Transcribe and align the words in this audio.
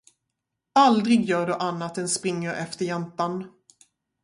Aldrig 0.75 1.25
gör 1.25 1.47
du 1.47 1.53
annat 1.53 1.97
än 1.97 2.09
springer 2.09 2.53
efter 2.53 2.85
jäntan. 2.85 3.47